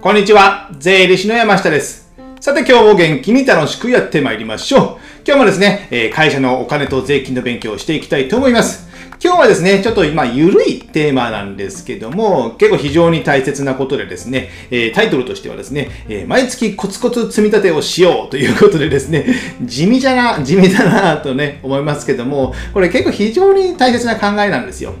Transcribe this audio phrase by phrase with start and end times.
[0.00, 0.70] こんにちは。
[0.78, 2.12] 税理士の山下です。
[2.38, 4.82] さて今日も元気に楽しくやってまいりましょう。
[5.26, 8.88] 今日もですね、え会社のお金と税金の勉強をしていきたいと思います。
[9.20, 19.26] 今日はですね、ちょっと今、ゆるいテーマなんですけども、結構非常に大切なことでですね、えタイトルとしてはですね、え毎月コツコツ積み立てをしようということでですね、
[19.66, 24.94] 地味じゃな、地味だなとね、思いますけども、これ結構非常に大切な考えなんですよ。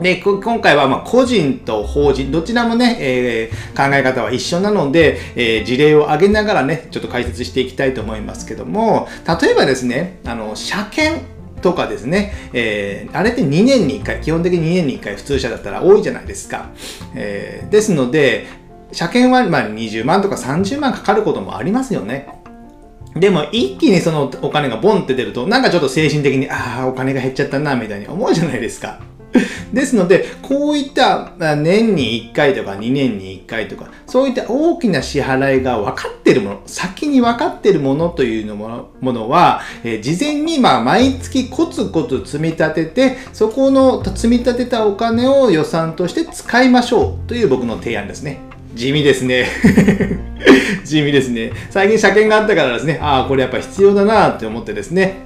[0.00, 9.08] で、今回はまあ個人と法人、どちらもね、えー考え方は一緒なので、えー事例を挙げながらね、ちょっと解説していきたいと思いますけども、
[9.40, 11.22] 例えばですね、あの、車検
[11.60, 16.70] とかですね、えーあれって2年に1回、基本的に2年に1回普通車だったら多いじゃないですか。
[17.14, 18.46] えーですので、
[18.92, 22.28] 車検はまあ20万とか30万かかることもありますよね。
[23.14, 29.00] でも一気にそのお金がボンって出ると、なんかちょっと精神的に、ああ、お金が減っちゃったな、みたいに思うじゃないですか。
[29.72, 48.40] ですので、こういった年に1回とか2年に1回とか、そういった大きな支払いが分かってるもの、先に分かってるものというのもものは、えー事前にまあ毎月コツコツ積み立てて、そこの積み立てたお金を予算として使いましょうという僕の提案ですね。
[48.74, 49.46] 地味ですね。
[50.84, 51.52] 地味ですね。
[51.70, 55.24] 最近車検があったからですね、ああ、これやっぱ必要だなって思ってですね、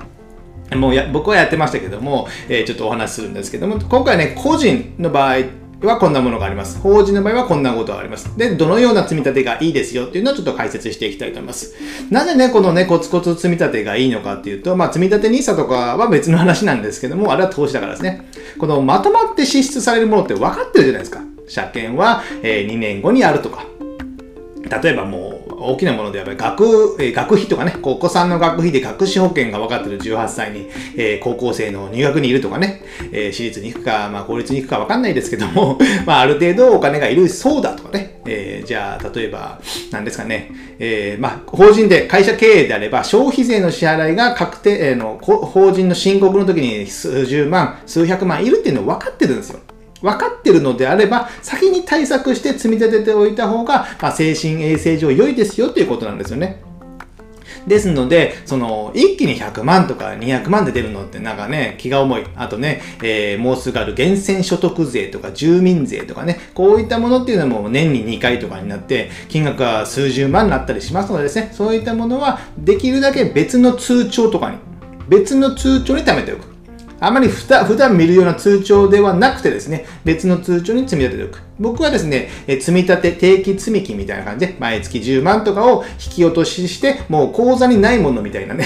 [0.75, 5.37] もうや僕はやってましたけども、えーちょっとお話しするんですけども、今回ね、個人の場合
[5.83, 6.79] はこんなものがあります。
[6.79, 8.37] 法人の場合はこんなことがあります。
[8.37, 11.75] で、どのような積み立てがいいですよっていうのをちょっと解説していきたいと思います。
[12.11, 18.27] なぜね、このね、コツコツ積み立てがいいのかっていうと、まあ、積み立て NISA とかは別の話なんですけども、あれは投資だからですね。
[18.59, 21.21] このまとまって支出されるものって分かってるじゃないですか。
[21.49, 23.65] 車検は、え2年後にあるとか、
[24.83, 32.83] 例えばもう大きなものであれば学、えー学費とかね、お子さんの学費で学資保険が分かってる18歳に、えー高校生の入学にいるとかね、
[33.13, 49.61] えー私立に行くか、まあ公立に行くか分かんないですけども、 まあある程度お金がいるそうだとかね、えーじゃあ例えば何ですかね、えーまあ法人で会社経営であれば消費税の支払いが確定、えーの法人の申告の時に数十万、数百万いるっていうの分かってるんですよ。
[50.07, 56.63] 分かってるのであれば、先に対策して積み立てておいた方が、まあ、精神衛生上良いですよということなんですよね。
[57.67, 62.25] ですので、その、一気に100万とか200万で出るのってなんかね、気が重い。
[62.37, 74.59] あとね、えーもうすぐある源泉所得税とか住民税とかね、こういったものっていうのも年に2回とかになって、金額が数十万になったりしますのでですね、そういったものはできるだけ別の通帳とかに、
[75.09, 76.56] 別の通帳に貯めておく。
[76.99, 81.43] あまりふた普段見るような通帳ではなくてですね、別の通帳に積み立てておく。
[81.59, 88.65] 僕はですね、え積み立て定期積み木みたいな感じで、毎月10万とかを引き落としして、もう口座にないものみたいなね。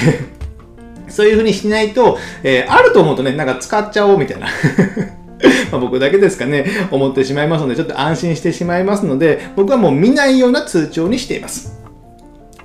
[1.09, 4.47] そういう風にしないと、えーあると思うとね、なんか使っちゃおうみたいな。
[5.73, 11.80] ま僕だけですかね、思ってしまいますので、ちょっと安心してしまいますので、僕はもう見ないような通帳にしています。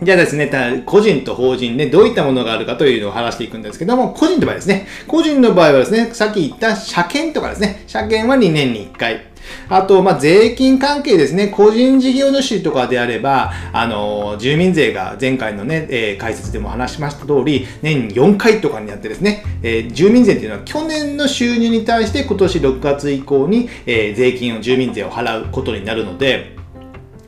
[0.02, 9.22] じゃあですね、個人と法人ね、どういったものがあるかというのを話していくんですけども、個人の場合ですね、個人の場合はですね、さっき言った車検とかですね、車検は2年に1回。
[9.70, 26.56] あと、まあ、税金関係ですね、個人事業主とかであれば、あの、住民税が前回のね、えー解説でも話しました通り、年に4回とかになってですね、えー住民税っていうのは去年の収入に対して今年6月以降に、えー税金を、住民税を払うことになるので、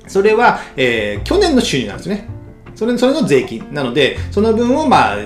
[0.08, 2.37] それは、えー去年の収入なんですね。
[2.78, 5.18] それそれの税金なので、その分をまあ、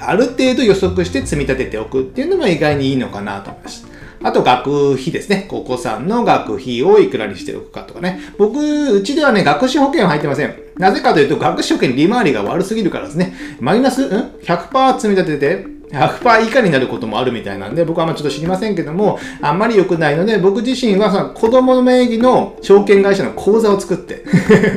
[0.00, 3.86] ある程度予測して積み立てておくっていうのも意外にいいのかなと思います。
[4.24, 5.48] あと、学費ですね。
[5.50, 8.20] お子さんの学費をいくらにしておくかとかね。
[8.36, 8.58] 僕、
[8.94, 10.54] うちではね、学資保険は入ってません。
[10.76, 13.32] なぜかというと、学資保険利回りが悪すぎるからですね。
[13.60, 14.08] マイナス、ん
[14.42, 24.24] ?100% 積み立てて、100%以下になることもあるみたいなんで、僕はあんまちょっと知りませんけども、あんまり良くないので、僕自身はその子供の名義の証券会社の口座を作って、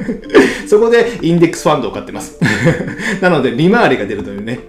[0.68, 2.38] そこでインデックスファンドを買ってます。
[3.22, 4.60] なので、利回りが出るというね。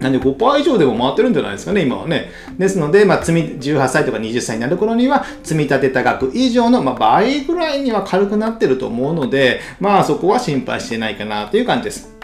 [0.00, 2.30] なんで5%以上でも回ってるんじゃないですかね、今はね。
[2.56, 12.17] ですので、まあ、積み、18歳とか20歳になる頃には、積み立てた額以上の、まあ、倍ぐらいには軽くなってると思うので、まあ、そこは心配してないかなという感じです。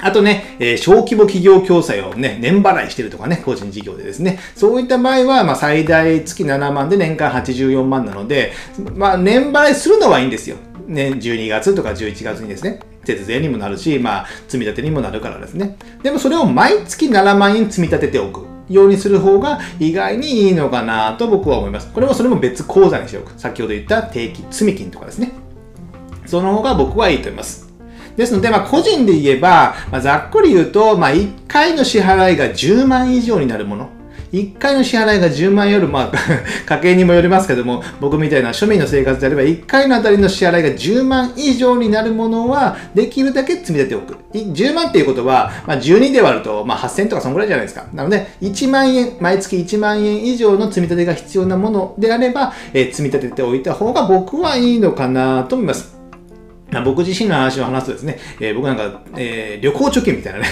[0.00, 4.38] あとね、えー小規模企業共済をね、年払いしてるとかね、個人事業でですね。
[4.54, 8.52] そういった場合は、まあ、最大月7万で年間84万なので、
[8.94, 10.56] まあ、年払いするのはいいんですよ。
[10.86, 12.80] ね、12月とか11月にですね。
[13.04, 15.76] 節税にもなるし、まあ、積み立てにもなるからですね。
[16.02, 18.46] でもそれを毎月7万円積み立てておく。
[18.68, 21.90] ようにする方が意外にいいのかなと僕は思います。
[21.92, 23.32] これもそれも別口座にしておく。
[23.38, 25.32] 先ほど言った定期積み金とかですね。
[26.26, 27.67] その方が僕はいいと思います。
[28.18, 33.88] ですので、まあ、個人で言えば、まあ、ざっくり言うと、まあ、1回の支払いが10万以上になるもの。
[34.32, 36.12] 1回の支払いが10万より、まあ、
[36.66, 44.16] 家計にもよりますけども、僕みたいな庶民の生活であれば、1回のあたりの支払いが10万以上になるものは、できるだけ積み立てておく。
[44.34, 47.86] 10万っていうことは、まあ、12で割ると、まあ、8000とかそんぐらいじゃないですか。
[47.94, 55.97] なので、1万円、毎月1万円以上の積み立てが必要なものであれば、えー、積み立てておいた方が僕はいいのかなと思います。
[56.84, 60.46] 僕自身の話を話すとですね、えー、僕なんか、えー、旅行貯金みたいなね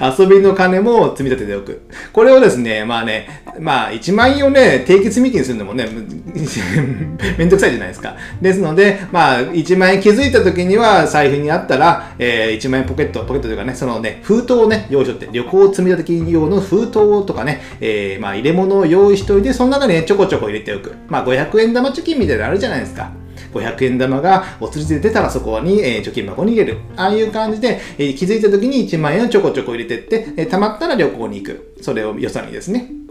[0.18, 1.82] 遊びの金も積み立てておく。
[2.12, 5.88] これをですね、まあね、まあ1万円をね、定期積み金するのもね、
[7.38, 8.16] めんどくさいじゃないですか。
[8.40, 20.92] ですので、まあ1万円気づいた時には財布にあったら、えー、1万円ポケット、ポケットというかね、そのね、封筒をね、用意しとって、旅行積み立て金用の封筒とかね、えー、まあ入れ物を用意しておいて、その中にね、ちょこちょこ入れておく。
[21.08, 23.21] まあ500円玉貯金みたいなのあるじゃないですか。
[23.52, 26.78] 500円玉がお釣りで出たらそこに、えー、貯金箱に入れる。
[26.96, 31.74] ああいう感じで、えー、気づいた時に1万円をちょこちょこ入れてって、えー、貯まったら旅行に行く。
[31.80, 33.01] それを予算にですね。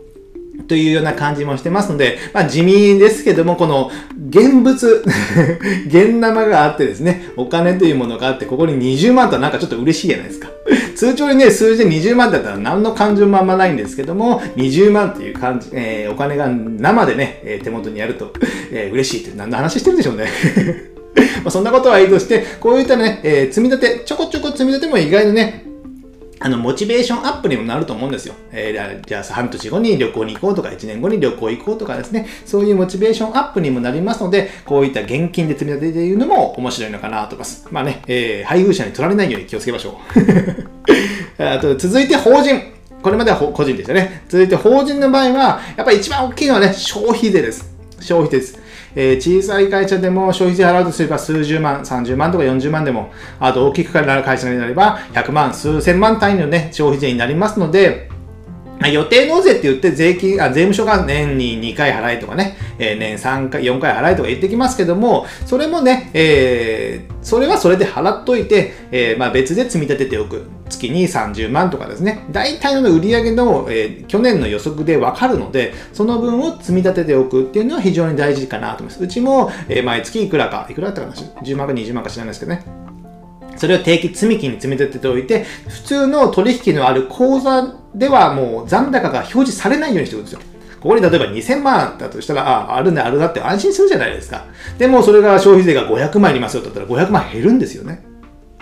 [0.68, 3.92] というような感じもしてますので、まあ地味ですけども、この
[4.30, 5.04] 現物
[5.88, 10.50] 現生があってですね、お金というものがあって、ここに20万とはなんかちょっと嬉しいじゃないですか。
[10.96, 18.32] 通常にね、数字で20万だったら何の感情もあんまないんですけども、20万っていう感じ、えー、お金が生でね、え手元にあると、
[18.72, 20.28] えー、嬉しいって何の話してるんでしょうね。
[21.44, 25.66] まあそんなことはいいとして、こういったね、えー、積み立て、ちょこちょこ積み立ても意外とね、
[26.44, 28.34] あの、モチベーションアップにもなると思うんですよ。
[28.52, 37.68] えー、じゃあ、半年後に旅行に行こうとか、1年後に旅行行こうとかですね、そういうモチベーションアップにもなりますので、こういった現金で積み立てているのも面白いのかなと思います。
[37.70, 40.00] まあね、えー、配偶者に取られないように気をつけましょ
[41.38, 41.38] う。
[41.44, 42.60] あと、続いて法人。
[43.04, 44.24] これまでは個人でしたね。
[44.28, 47.72] 続いて法人の場合は、やっぱり一番大きいのはね、消費税です。
[48.00, 48.60] 消費税です。
[48.96, 58.10] えー、小さい会社でも消費税払うとすれば数十万、30万とか40万でも、あと大きくなる会社になれば100万、数千万単位のね、消費税になりますので、
[58.90, 70.61] 予定納税って言って税金、あ、税務署が年に2回払いとかね、えー、年3回、4回払いとか言ってきますけども、それもね、えー、それはそれで払っといて、えー、まあ別で積み立てておく。
[70.72, 72.26] 月に30万とかですね。
[72.32, 79.04] 大体の売上の、えー、去年の予測でわかるので、その分を積み立てておくっていうのは非常に大事かなと思います。
[79.04, 82.64] うちも、えー、毎月いくらか、いくらだったかな ?10 万か20万か知らないですけどね。
[83.58, 90.40] それを定期積み金に積み立てておいて、普通の取引のある口座ではもう残高が表示されないようにしておくんですよ。
[90.82, 94.46] ここに例えば2000万だとしたら、あ、ああるね、あるなって安心するじゃないですか。
[94.80, 98.04] でもそれが消費税が500万ありますよだったら500万減るんですよね。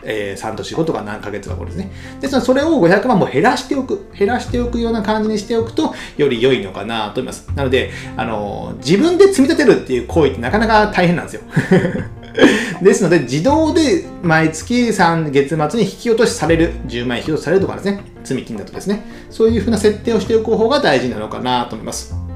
[0.04, 1.92] えー、3と4、5とか何ヶ月かこれですね。
[2.20, 7.48] ですので、それを500万も減らしておく、減らしておくような感じにしておくと、より良いのかなと思います。
[7.56, 11.42] なので、あのー、自分で積み立てるっていう行為ってなかなか大変なんですよ。
[12.82, 22.29] ですので、自動で毎月3月末に引き落としされる、10万円引き落とされるとかですね、積み金だとですね、そういうふうな設定をしておく方が大事なのかなと思います。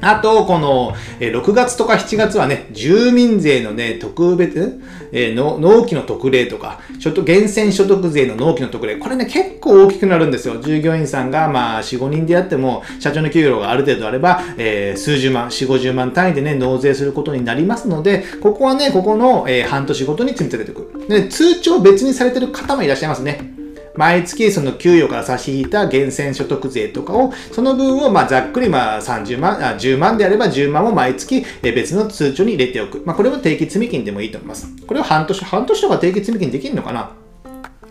[0.00, 4.80] あと、この、6月とか7月はね、住民税のね、特別、
[5.12, 10.60] えの納期の特例とか、所得、源泉所得税の納期の特例、これね、結構大きくなるんですよ。
[10.62, 21.06] 従業員さんが、まあ、4、5人であっても、社長の給料がある程度あれば、えー、数十万、4、50万単位でね、納税することになりますので、ここはね、ここの、えー、半年ごとに積み立てていく。
[21.08, 23.59] で、通帳別にされてる方もいらっしゃいますね。
[23.94, 33.02] 毎月その給与から差し引いた源泉所得税とかを、その分をまあざっくりまあ30万、あ10万であれば10万を毎月別の通帳に入れておく。
[33.04, 34.68] まあこれも定期積み金でもいいと思います。
[34.86, 37.10] これを半年、半年とか定期積み金できるのかな？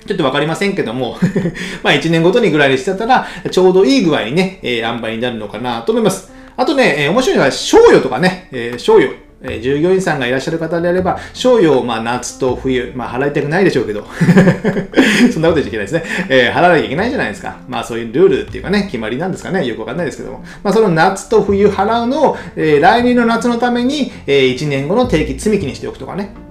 [0.05, 1.17] ちょっとわかりませんけども
[1.83, 6.31] まあ1年ごとにぐらいでしてたら、ちょうどいい具合にね、えー、塩梅になるのかなと思います。
[6.55, 9.28] あとね、えー、面白いのは、賞与とかね、えー、賞与。
[9.41, 14.05] え、従業員さんがいらっしゃる方であれば、賞与を、まあ、夏と冬、まあ、払いたくないでしょうけど、
[15.31, 16.03] そんなこと言っちゃいけないですね。
[16.27, 17.57] えー、払わなきゃいけないじゃないですか。
[17.67, 19.65] まあ、そういうルールっていうかね、決まりなんですかね。
[19.65, 20.43] よくわかんないですけども。
[20.63, 26.48] まあ、その夏と冬払うのを、えー、来年の夏のために、えー、1年後の定期積み木にしておくとかね。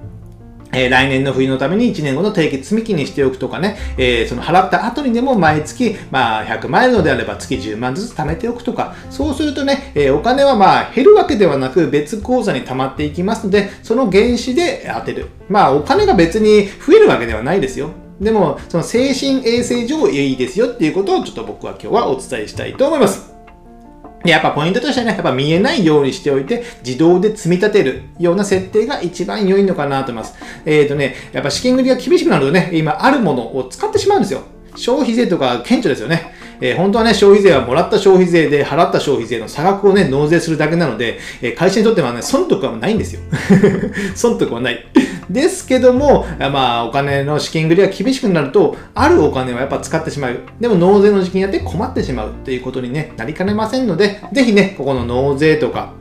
[0.72, 15.28] え、来年の冬のために1年後の定期積み木にしておくとかね、えー、その払った後にでも毎月、まあ、100万円のであれば月10万ずつ貯めておくとか、そうするとね、えー、お金はまあ減るわけではなく別口座に貯まっていきますので、その原資で当てる。
[15.48, 17.90] まあ、お金が別に増えるわけではないですよ。
[18.20, 23.37] でも、その精神衛生上いいですよっていうことをちょっと僕は今日はお伝えしたいと思います。
[24.24, 30.36] やっぱポイントとしてはね、やっぱ見えないようにしておいて、自動で積み立てるような設定が一番良いのかなと思います。
[30.64, 34.42] えっ、ー、とね、やっぱ資金繰りが厳しくなるとね、今あるものを使ってしまうんですよ。
[34.76, 36.32] 消費税とか顕著ですよね。
[36.60, 43.20] えー、本当はね、消費税はもらった消費税で払った消費税の差額をね、納税するだけなので、えー、会社にとってはね、損得はないんですよ。
[44.16, 44.84] 損得はない。
[45.30, 50.38] ですけども、まあ、お金の資金繰りが厳しくなると、あるお金はやっぱ使ってしまう。
[50.60, 55.92] でも納税の時期にやって困ってしまうということに、ね、なりかねませんので、ぜひね、ここの納税とか、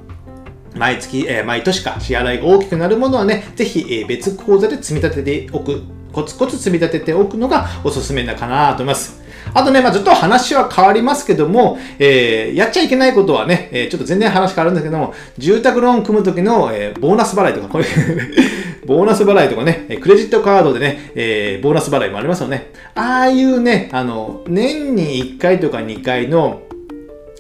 [0.76, 5.82] 毎月、えー、毎年か支払いが大きくなるものはね、ぜひ、えー、別口座で積み立てておく、
[6.12, 9.22] コツコツ積み立てておくのがおすすめだかなと思います。
[9.54, 17.86] あとね、まあ、ちょっと話は変わりますけども、えー、やっちゃいけないことはね、えー、ちょっと全然話変わるんですけども、住宅ローン組む時の、えー、ボーナス払いとか、これ
[18.88, 22.72] ボーナス払いとかね、クレジットカードでね、えー、ボーナス払いもありますよね。
[22.96, 26.62] ああいうね、あの、年に1回とか2回の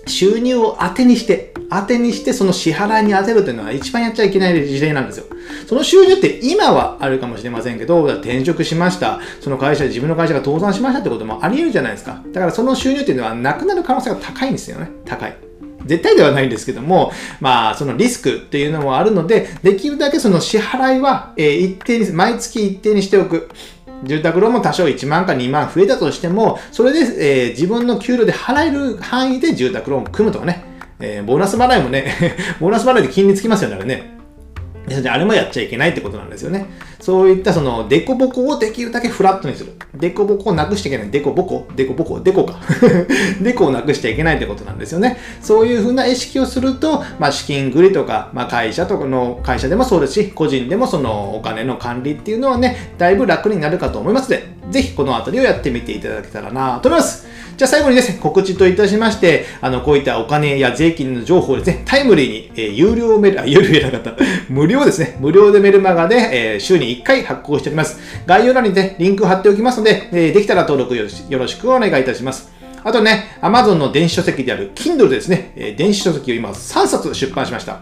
[0.05, 5.25] 収入を当てにして、当てにしてその支払いに当てるというのは一番やっちゃいけない事例なんですよ。
[5.67, 9.21] その収入って今はあるかもしれませんけど、転職しました。
[9.39, 12.21] その会社自分の会社が倒産しましたってこともあり得るじゃないですか。
[12.33, 14.89] だからその収入っていうのはなくなる可能性が高いんですよね。
[15.05, 15.46] 高い。
[15.87, 23.49] 絶対ではないんですけども、まあ、そのリスクっていうのもあるので、できるだけその支払いは、えー、一定に、毎月一定にしておく。
[24.03, 30.63] 住宅ローンも多少1万か2万増えたとしても、それで、えー、自分の給料で払える範囲で住宅ローンを組むとかね。
[30.99, 32.15] えー、ボーナス払いもね
[32.59, 34.16] ボーナス払いで金利つきますよね、あれね。
[34.87, 36.65] ですので、あれもやっちゃいけないってことなんですよね。
[36.99, 39.73] そういったその、デコボコをできるだけフラットにする。
[39.93, 41.11] デコボコをなくしちゃいけない。
[41.11, 42.59] デコボコデコボコデコか。
[43.41, 45.17] デコをなくしちゃいけないってことなんですよね。
[45.41, 57.27] そういうふうな意識をすると、まあ、資金繰りとか、まあ、会社とかの、会社でもそうですし、個人でもそのお金の管理っていうのはね、だいぶ楽になるかと思いますので、ぜひこのあたりをやってみていただけたらなと思います。
[57.57, 64.23] じゃあ最後にですね、告知といたしまして、あの、こういったお金や税金の情報をですね、タイムリーに、えー、有料メール、あ、有料じゃなかった。
[64.47, 65.17] 無料ですね。
[65.19, 66.17] 無料でメルマガで、
[66.53, 67.99] えー、週に1回発行しております。
[68.27, 71.05] 概要欄にね、リンク貼っておきますので、えー、できたら登録よ
[71.39, 72.51] ろしくお願いいたします。
[72.83, 77.79] あとね、Amazon の電子書籍である Kindle ですね、え電子書籍を今3冊出版しました。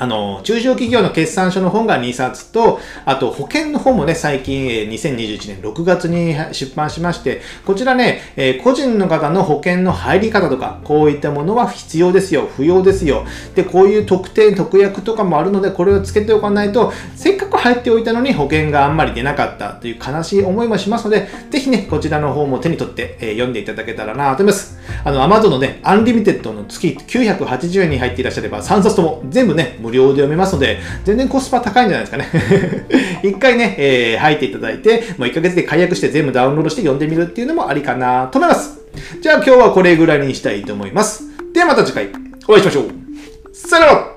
[0.00, 13.26] あの、中小企業の決算書の本が2冊と、あと保険の本もね、最近、2021年6月に出版しまして、こちらねえ、個人の方の保険の入り方とか、こういったものは必要ですよ、不要ですよ。
[13.54, 24.78] で、こういう特典、特約とかもあるので、これをつけておかないと、せっかく入っておいたのに保険があんまり出なかったという悲しい思いもしますので、ぜひね、こちらの方も手に取って、え読んでいただけたらなと思います。
[25.04, 32.86] あの、Amazon のね、 Unlimited の月980円に入っていらっしゃれば、3冊とも全部ね、無料で読めますので、全然コスパ高いんじゃないですかね。
[33.28, 38.80] 一回ね、えー、入っていただいて、もう1ヶ月で解約して全部ダウンロードして読んでみるっていうのもありかなと思います。
[39.20, 41.24] じゃあ今日はこれぐらいにしたいと思います。
[41.52, 42.08] ではまた次回
[42.48, 42.84] お会いしましょう。
[43.52, 44.09] さよなら